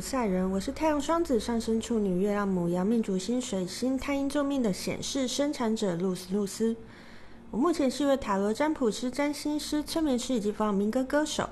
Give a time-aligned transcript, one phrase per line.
[0.00, 6.74] 赛人，我是太阳双子上升处女月亮母羊命主星水星太阴救命的显示生产者露丝露丝。
[7.50, 11.50] 我目前是一位塔罗占卜师、占星师、催眠师以及放民歌歌手。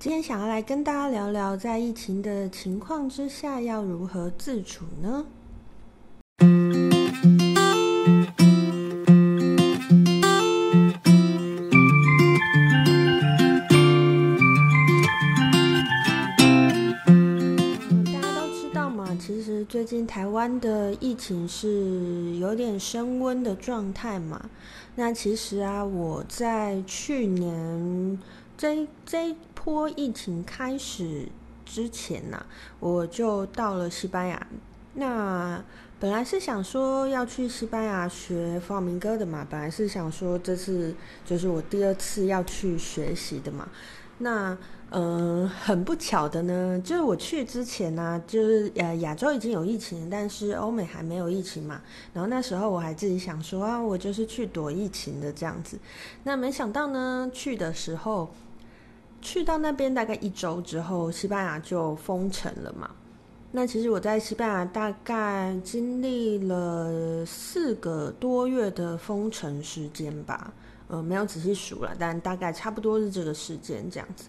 [0.00, 5.24] 今天想要来跟大家聊聊，在疫情的情况之下要如何自处呢？
[20.42, 24.50] 湾的疫情是有点升温的状态嘛？
[24.96, 28.18] 那其实啊，我在去年
[28.58, 31.28] 这这波疫情开始
[31.64, 32.46] 之前呐、啊，
[32.80, 34.46] 我就到了西班牙。
[34.94, 35.62] 那
[36.00, 40.92] 本来是想说要去西班牙学弗朗明哥的嘛，本来是想说这次
[41.24, 43.68] 就是我第二次要去学习的嘛。
[44.18, 44.56] 那
[44.90, 51.80] 嗯，很不巧的呢，就是我去之前呢、就是呃亚洲已经有疫情，但是欧美还没有疫情嘛。
[52.12, 55.78] 然后那时候我还自己想说啊，我就是去躲疫情的这样子。
[56.24, 58.30] 那没想到呢，去的时候，
[59.22, 62.90] 去到那边大概一周之后，西班牙就封城了嘛。
[63.50, 70.52] 那其实我在西班牙大概经历了四个多月的封城时间吧。
[70.92, 74.28] 呃，没有仔细数了，但大概差不多是这个时间这样子。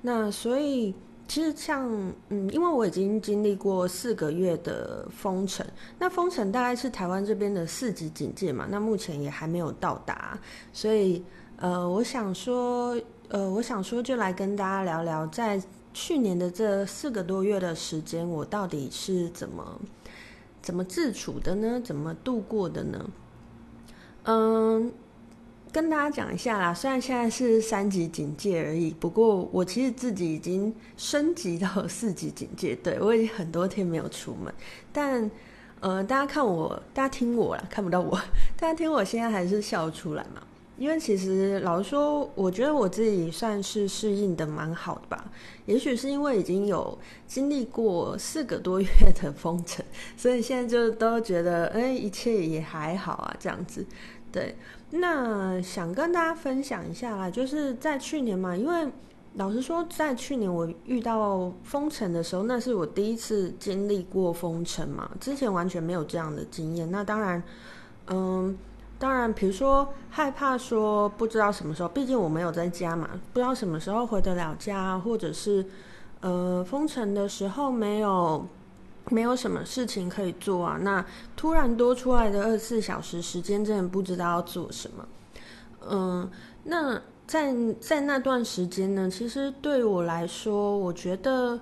[0.00, 0.92] 那所以
[1.28, 1.88] 其实像
[2.28, 5.64] 嗯，因为我已经经历过四个月的封城，
[6.00, 10.36] 那封城大概是台湾这边的四级警戒嘛，那目前也还没有到达，
[10.72, 11.22] 所以
[11.58, 15.62] 呃，我想说呃，我想说就来跟大家聊聊，在
[15.94, 19.80] 去年的这四个多月的时间，我到底是怎么
[20.60, 21.80] 怎么自处的呢？
[21.80, 23.10] 怎么度过的呢？
[24.24, 24.92] 嗯。
[25.72, 32.76] 跟大家讲一下啦，虽然现在是三级警戒而已，不过我其实自己已经升级到四级警戒。
[32.76, 34.52] 对，我已经很多天没有出门，
[34.92, 35.30] 但
[35.80, 38.16] 呃，大家看我，大家听我啦，看不到我，
[38.54, 40.42] 大家听我现在还是笑出来嘛。
[40.78, 45.30] 因为其实老实说，我觉得我自己算是适应的蛮好的吧。
[45.64, 49.84] 也许是因为已经有经历过四个多月的封城，
[50.16, 53.86] 所以现在就都觉得，哎，一切也还好啊，这样子。
[54.32, 54.56] 对，
[54.94, 58.86] 那想跟大家分享一下啦，就是在去年嘛，因为
[59.36, 66.90] 老实说，在去年我遇到封城的时候，那是我第一次经历过封城嘛，之前完全没有这样的经验。
[66.90, 67.42] 那当然，
[68.08, 68.54] 嗯，
[68.98, 75.64] 当然，比如说害怕说不知道什么时候，毕竟我没有在家嘛，不知道什么时候回得了家，或者是
[76.20, 78.46] 呃封城的时候没有。
[79.10, 81.04] 没有什么事情可以做啊，那
[81.36, 85.08] 突然多出来的二十四小时时间，真的不知道要做什么。
[85.88, 86.30] 嗯，
[86.64, 91.58] 那在在那段时间呢，其实对我来说，我觉得，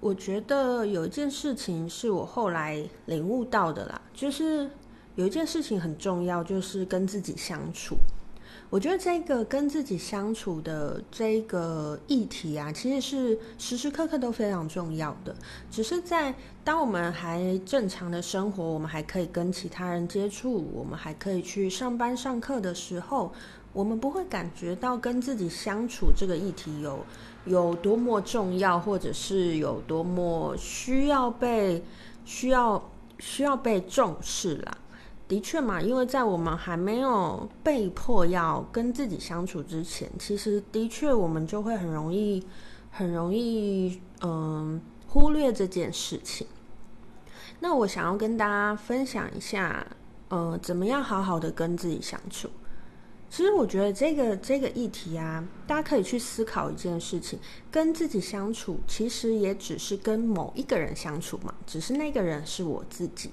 [0.00, 4.70] 我觉得有一件事情是我后来领悟到的啦，就是
[5.16, 7.96] 有一件事情很重要，就是跟自己相处。
[8.68, 15.34] 我觉得这个跟自己相处的这个议题啊，其实是时时刻刻都非常重要的。
[15.70, 16.34] 只是在
[16.64, 23.32] 当我们还正常的生活，我们还可以跟其他人接触，我们还可以去上班上课的时候，
[23.72, 26.98] 我们不会感觉到跟自己相处这个议题有
[27.44, 31.84] 有多么重要，或者是有多么需要被
[32.24, 32.90] 需要
[33.20, 34.76] 需要被重视啦。
[35.28, 42.46] 的确嘛，因为在我们还没有被迫要跟自己相处之前，其实的确我们就会很容易、
[42.92, 46.46] 很容易，嗯，忽略这件事情。
[47.58, 49.84] 那我想要跟大家分享一下，
[50.28, 52.48] 呃，怎么样好好的跟自己相处。
[53.28, 57.38] 其实我觉得这个这个议题啊，大家可以去思考一件事情：
[57.70, 63.32] 跟自己相处，其实也只是跟某一个人相处嘛，只是那个人是我自己。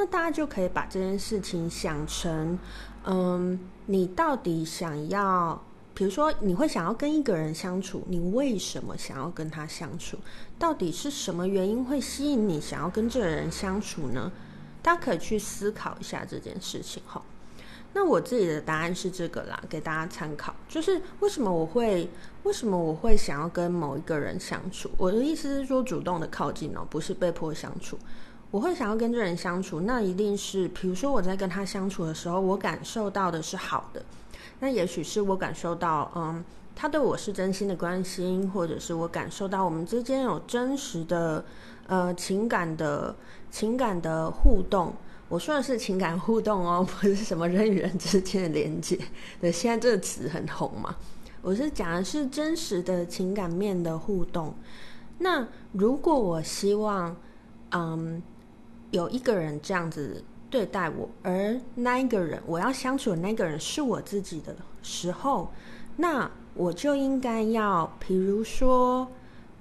[0.00, 2.56] 那大家就可以把这件事情想成，
[3.04, 5.60] 嗯，你到底想要，
[5.92, 10.16] 比如说你会想要跟一个人相处，你为什么想要跟他相处？
[10.56, 14.30] 到底是什么原因会吸引你想要跟这个人相处呢？
[14.80, 17.20] 大家可以去思考一下这件事情哈。
[17.92, 22.08] 那我自己的答案是这个啦，给大家参考，就是为什么我会
[22.44, 24.88] 为什么我会想要跟某一个人相处？
[24.96, 27.98] 我的意思是说，主动的靠近哦，不是被迫相处。
[28.50, 34.02] 我会想要跟这人相处，那一定是，比如说我在跟他相处的时候，我感受到的是好的。
[34.60, 36.42] 那也许是我感受到，嗯，
[36.74, 41.44] 他对我是真心的关心，或者是我感受到我们之间有真实的，
[41.86, 43.14] 呃，情感的
[43.50, 44.94] 情感的互动。
[45.28, 48.98] 我说的是情感互动哦，不是什么人与人之间的连接。
[49.38, 50.96] 对，现在这个词很红嘛。
[51.42, 54.54] 我是讲的是真实的情感面的互动。
[55.18, 57.14] 那如果我希望，
[57.72, 58.22] 嗯，
[58.90, 65.50] 有一个人这样子对待我，而那一个人我要相处的那个人是我自己的时候，
[65.96, 69.06] 那我就应该要，比如说，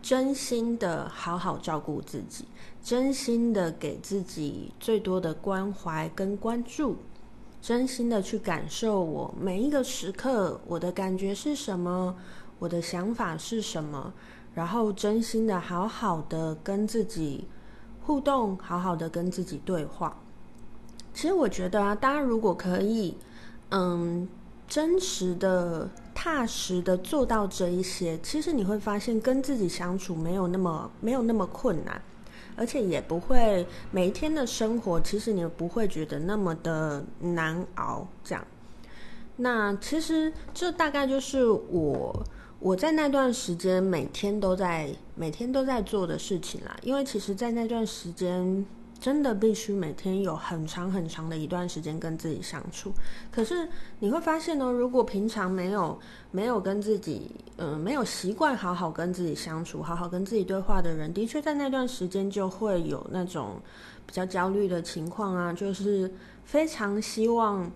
[0.01, 2.45] 真心的好好照顾自己，
[2.81, 6.95] 真心的给自己最多的关怀跟关注，
[7.61, 12.15] 真心的去感受我每一个时刻我的感觉是什么，
[12.59, 14.13] 我的想法是什么，
[14.55, 17.45] 然后真心的好好的跟自己
[18.07, 20.17] 互动，好好的跟自己对话。
[21.13, 23.17] 其实我觉得啊，大家如果可以，
[23.69, 24.27] 嗯，
[24.67, 25.89] 真实的。
[26.19, 32.01] 踏实的做到这一些，其实你会发现跟自己相处没有那么没有那么困难，
[32.55, 38.07] 而且也不会每一天的生活，其实你不会觉得那么的难熬。
[38.23, 38.43] 这样，
[39.35, 42.23] 那其实这大概就是我
[42.59, 46.75] 我在那段时间每天都在每天都在做的事情啦。
[46.81, 48.65] 因为其实，在那段时间。
[48.99, 52.91] 真的必须每天有很长很长的一段时间跟自己相处。
[53.31, 53.69] 可是
[53.99, 55.99] 你会发现呢，如果平常没有
[56.31, 63.61] 没有跟自己，嗯、呃，没有习惯好好跟自己相处、好好跟自己对话的人，的确在那段时间就会有那种
[64.07, 66.11] 比较焦虑的情况啊，就是
[66.43, 67.71] 非常希望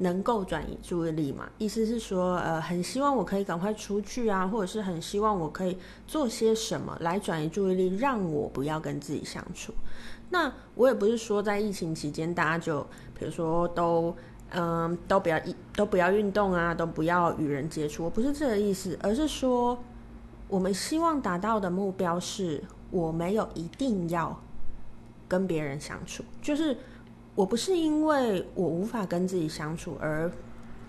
[0.00, 1.48] 能够转移注意力嘛。
[1.58, 5.76] 意思是说，呃，很希望我可以赶快出去啊，或者是很希望我可以
[6.06, 9.72] 做些什么来转移注意力，让我不要跟自己相处。
[10.30, 12.80] 那我也不是说在疫情期间大家就，
[13.18, 14.14] 比如说都，
[14.50, 19.78] 嗯，都不要一都不要运动啊，都不要与人接触，我不是这个意思，而是说，
[20.48, 24.40] 我们希望达到的目标是，我没有一定要
[25.28, 26.76] 跟别人相处，就是
[27.34, 30.30] 我不是因为我无法跟自己相处而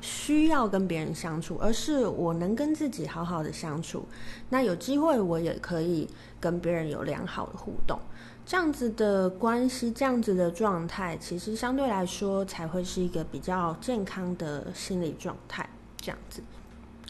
[0.01, 4.05] 需要跟别人相处，而是我能跟自己好好的相处，
[4.49, 6.07] 那有机会我也可以
[6.39, 7.99] 跟别人有良好的互动。
[8.43, 15.69] 这样子的关系，这样子的状态，其实相对来说才会是一个比较健康的心理状态。
[15.97, 16.41] 这样子，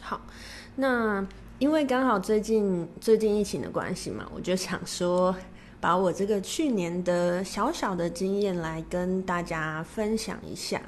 [0.01, 0.19] 好，
[0.75, 1.25] 那
[1.60, 5.33] 因为刚好最近最近疫情的关系嘛，我就想说，
[5.81, 10.81] 把我这个去年的小小的经验来跟大家分享一下。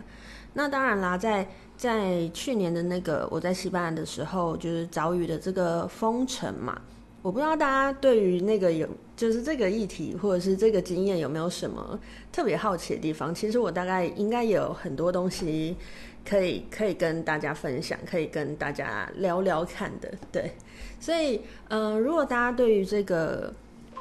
[0.53, 1.45] 那当然啦，在
[1.75, 6.79] 在去年的那个我在西班牙的时候，就是遭遇的这个封城嘛。
[7.23, 11.97] 我不知道大家对于那个有就是这个议题或者是这个经验有没有什么
[12.33, 13.33] 特别好奇的地方？
[13.33, 15.75] 其实我大概应该有很多东西
[16.27, 20.11] 可以可以跟大家分享，可以跟大家聊聊看的。
[20.33, 20.51] 对，
[20.99, 23.53] 所以嗯、如果大家对于这个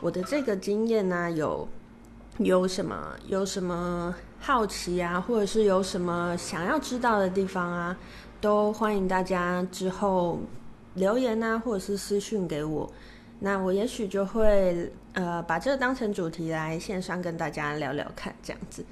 [0.03, 1.67] 我的这个经验呢、有
[2.39, 7.97] 有什么有什么好奇啊，或者是有什么想要知道的地方啊，
[8.41, 10.41] 都欢迎大家之后
[10.95, 12.93] 留言啊，或者是私讯给我。
[13.39, 18.85] 那我也许就会呃把这个当成主题来线上跟大家聊聊看，这样子。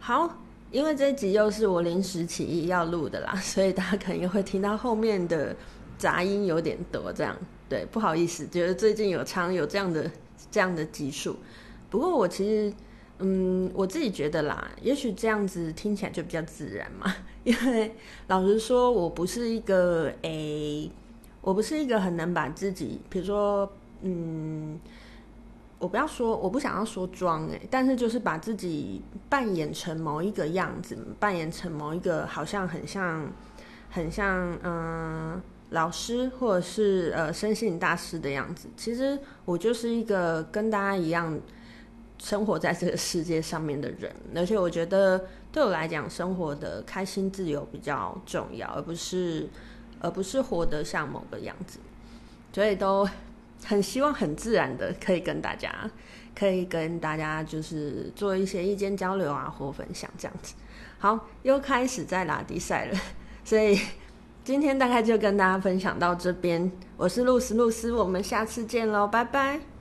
[0.00, 0.28] 好，
[0.72, 5.54] 因为这一集又是我临时起意要录的啦，所以大家可能会听到后面的
[5.96, 7.36] 杂音有点多，这样
[7.68, 10.10] 对，不好意思，觉得最近有常有这样的
[10.50, 11.36] 这样的集数。
[11.90, 12.72] 不过我其实
[13.18, 17.94] 嗯我自己觉得啦，也许这样子听起来就比较自然嘛， 因为
[18.28, 20.90] 老实说，我不是一个诶。
[21.44, 23.68] 我不是一个很能把自己，比如说，
[24.02, 24.78] 嗯，
[25.80, 33.28] 我不要说，我不想要说装诶，但是就是把自己扮演成某一个样子，扮演成某一个好像很像，
[33.90, 38.68] 很像，嗯，老师或者是呃身心大师的样子。
[38.76, 41.38] 其实我就是一个跟大家一样
[42.18, 49.48] 生活在这个世界上面的人，而且我觉得对我来讲，生活的开心自由比较重要，而不是。
[50.04, 51.78] 而不是活得像某个样子，
[52.52, 53.08] 所以都
[53.64, 55.88] 很希望很自然的可以跟大家，
[56.34, 60.56] 可以跟大家就是做一些意见交流啊或分享这样子。
[60.98, 62.98] 好，又开始在拉迪赛了，
[63.44, 63.78] 所以
[64.44, 66.70] 今天大概就跟大家分享到这边。
[66.96, 69.71] 我是露丝露丝，我们下次见喽，拜拜。